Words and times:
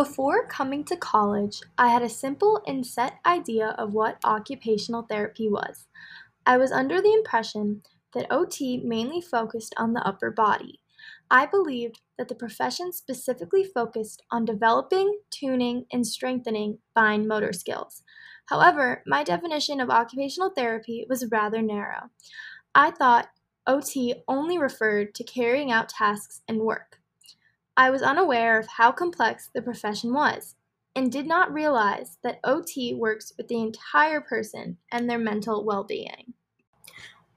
Before 0.00 0.46
coming 0.46 0.82
to 0.84 0.96
college, 0.96 1.60
I 1.76 1.88
had 1.88 2.00
a 2.00 2.08
simple 2.08 2.62
and 2.66 2.86
set 2.86 3.18
idea 3.26 3.74
of 3.76 3.92
what 3.92 4.16
occupational 4.24 5.02
therapy 5.02 5.46
was. 5.46 5.88
I 6.46 6.56
was 6.56 6.72
under 6.72 7.02
the 7.02 7.12
impression 7.12 7.82
that 8.14 8.32
OT 8.32 8.78
mainly 8.82 9.20
focused 9.20 9.74
on 9.76 9.92
the 9.92 10.00
upper 10.00 10.30
body. 10.30 10.80
I 11.30 11.44
believed 11.44 12.00
that 12.16 12.28
the 12.28 12.34
profession 12.34 12.94
specifically 12.94 13.62
focused 13.62 14.22
on 14.30 14.46
developing, 14.46 15.18
tuning, 15.30 15.84
and 15.92 16.06
strengthening 16.06 16.78
fine 16.94 17.28
motor 17.28 17.52
skills. 17.52 18.02
However, 18.46 19.02
my 19.06 19.22
definition 19.22 19.82
of 19.82 19.90
occupational 19.90 20.48
therapy 20.48 21.04
was 21.10 21.30
rather 21.30 21.60
narrow. 21.60 22.08
I 22.74 22.90
thought 22.90 23.28
OT 23.66 24.14
only 24.26 24.56
referred 24.56 25.14
to 25.16 25.24
carrying 25.24 25.70
out 25.70 25.90
tasks 25.90 26.40
and 26.48 26.60
work. 26.60 26.99
I 27.80 27.88
was 27.88 28.02
unaware 28.02 28.58
of 28.58 28.66
how 28.66 28.92
complex 28.92 29.48
the 29.54 29.62
profession 29.62 30.12
was 30.12 30.54
and 30.94 31.10
did 31.10 31.26
not 31.26 31.50
realize 31.50 32.18
that 32.22 32.38
OT 32.44 32.92
works 32.92 33.32
with 33.38 33.48
the 33.48 33.58
entire 33.58 34.20
person 34.20 34.76
and 34.92 35.08
their 35.08 35.18
mental 35.18 35.64
well 35.64 35.82
being. 35.82 36.34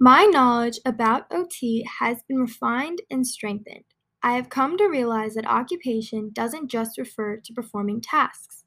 My 0.00 0.24
knowledge 0.24 0.80
about 0.84 1.30
OT 1.30 1.86
has 2.00 2.24
been 2.24 2.38
refined 2.38 3.02
and 3.08 3.24
strengthened. 3.24 3.84
I 4.20 4.32
have 4.32 4.48
come 4.48 4.76
to 4.78 4.88
realize 4.88 5.34
that 5.34 5.46
occupation 5.46 6.30
doesn't 6.32 6.72
just 6.72 6.98
refer 6.98 7.36
to 7.36 7.52
performing 7.52 8.00
tasks, 8.00 8.64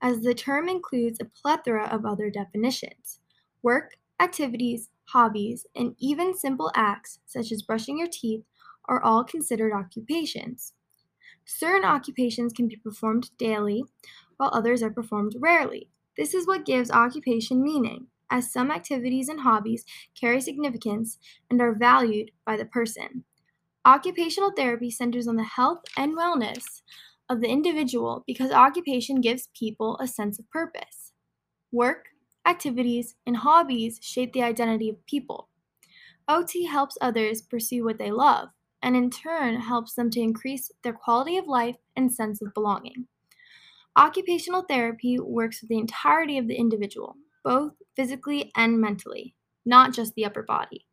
as 0.00 0.22
the 0.22 0.32
term 0.32 0.66
includes 0.66 1.18
a 1.20 1.26
plethora 1.26 1.88
of 1.88 2.06
other 2.06 2.30
definitions. 2.30 3.20
Work, 3.62 3.98
activities, 4.18 4.88
hobbies, 5.08 5.66
and 5.76 5.94
even 5.98 6.32
simple 6.34 6.72
acts 6.74 7.18
such 7.26 7.52
as 7.52 7.60
brushing 7.60 7.98
your 7.98 8.08
teeth 8.10 8.44
are 8.88 9.02
all 9.02 9.24
considered 9.24 9.74
occupations. 9.74 10.72
Certain 11.50 11.82
occupations 11.82 12.52
can 12.52 12.68
be 12.68 12.76
performed 12.76 13.30
daily, 13.38 13.82
while 14.36 14.50
others 14.52 14.82
are 14.82 14.90
performed 14.90 15.34
rarely. 15.40 15.88
This 16.14 16.34
is 16.34 16.46
what 16.46 16.66
gives 16.66 16.90
occupation 16.90 17.62
meaning, 17.62 18.08
as 18.30 18.52
some 18.52 18.70
activities 18.70 19.30
and 19.30 19.40
hobbies 19.40 19.86
carry 20.14 20.42
significance 20.42 21.18
and 21.48 21.62
are 21.62 21.74
valued 21.74 22.32
by 22.44 22.58
the 22.58 22.66
person. 22.66 23.24
Occupational 23.86 24.52
therapy 24.54 24.90
centers 24.90 25.26
on 25.26 25.36
the 25.36 25.42
health 25.42 25.80
and 25.96 26.18
wellness 26.18 26.82
of 27.30 27.40
the 27.40 27.48
individual 27.48 28.24
because 28.26 28.52
occupation 28.52 29.22
gives 29.22 29.48
people 29.58 29.96
a 29.96 30.06
sense 30.06 30.38
of 30.38 30.50
purpose. 30.50 31.12
Work, 31.72 32.08
activities, 32.44 33.16
and 33.26 33.38
hobbies 33.38 33.98
shape 34.02 34.34
the 34.34 34.42
identity 34.42 34.90
of 34.90 35.06
people. 35.06 35.48
OT 36.28 36.66
helps 36.66 36.98
others 37.00 37.40
pursue 37.40 37.84
what 37.84 37.96
they 37.96 38.10
love 38.10 38.50
and 38.82 38.96
in 38.96 39.10
turn 39.10 39.60
helps 39.60 39.94
them 39.94 40.10
to 40.10 40.20
increase 40.20 40.70
their 40.82 40.92
quality 40.92 41.36
of 41.36 41.46
life 41.46 41.76
and 41.96 42.12
sense 42.12 42.40
of 42.42 42.54
belonging. 42.54 43.06
Occupational 43.96 44.62
therapy 44.62 45.18
works 45.18 45.60
with 45.60 45.70
the 45.70 45.78
entirety 45.78 46.38
of 46.38 46.46
the 46.46 46.54
individual, 46.54 47.16
both 47.44 47.72
physically 47.96 48.52
and 48.56 48.80
mentally, 48.80 49.34
not 49.66 49.92
just 49.92 50.14
the 50.14 50.24
upper 50.24 50.42
body. 50.42 50.86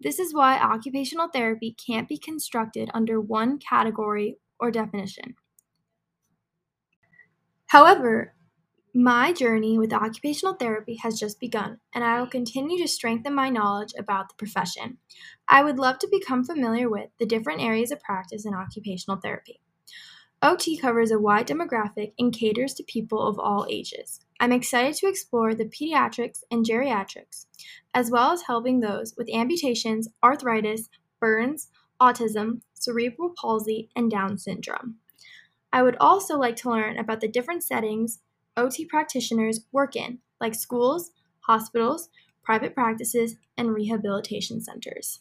This 0.00 0.18
is 0.18 0.34
why 0.34 0.58
occupational 0.58 1.28
therapy 1.28 1.76
can't 1.84 2.08
be 2.08 2.18
constructed 2.18 2.90
under 2.92 3.20
one 3.20 3.58
category 3.58 4.36
or 4.58 4.70
definition. 4.70 5.34
However, 7.66 8.34
my 8.94 9.32
journey 9.32 9.78
with 9.78 9.92
occupational 9.92 10.54
therapy 10.54 10.96
has 10.96 11.18
just 11.18 11.40
begun, 11.40 11.78
and 11.94 12.04
I 12.04 12.20
will 12.20 12.26
continue 12.26 12.78
to 12.82 12.88
strengthen 12.88 13.34
my 13.34 13.48
knowledge 13.48 13.94
about 13.98 14.28
the 14.28 14.34
profession. 14.34 14.98
I 15.48 15.62
would 15.62 15.78
love 15.78 15.98
to 16.00 16.08
become 16.10 16.44
familiar 16.44 16.90
with 16.90 17.08
the 17.18 17.26
different 17.26 17.62
areas 17.62 17.90
of 17.90 18.00
practice 18.00 18.44
in 18.44 18.54
occupational 18.54 19.18
therapy. 19.18 19.60
OT 20.42 20.76
covers 20.76 21.10
a 21.10 21.18
wide 21.18 21.46
demographic 21.46 22.12
and 22.18 22.34
caters 22.34 22.74
to 22.74 22.82
people 22.82 23.26
of 23.26 23.38
all 23.38 23.66
ages. 23.70 24.20
I'm 24.40 24.52
excited 24.52 24.94
to 24.96 25.06
explore 25.06 25.54
the 25.54 25.64
pediatrics 25.64 26.40
and 26.50 26.66
geriatrics, 26.66 27.46
as 27.94 28.10
well 28.10 28.32
as 28.32 28.42
helping 28.42 28.80
those 28.80 29.14
with 29.16 29.30
amputations, 29.30 30.08
arthritis, 30.22 30.90
burns, 31.20 31.68
autism, 32.00 32.60
cerebral 32.74 33.32
palsy, 33.40 33.88
and 33.94 34.10
Down 34.10 34.36
syndrome. 34.36 34.96
I 35.72 35.82
would 35.82 35.96
also 36.00 36.36
like 36.36 36.56
to 36.56 36.70
learn 36.70 36.98
about 36.98 37.20
the 37.20 37.28
different 37.28 37.62
settings 37.62 38.18
OT 38.56 38.84
practitioners 38.84 39.60
work 39.72 39.96
in, 39.96 40.18
like 40.40 40.54
schools, 40.54 41.10
hospitals, 41.40 42.08
private 42.42 42.74
practices, 42.74 43.36
and 43.56 43.72
rehabilitation 43.72 44.60
centers. 44.60 45.20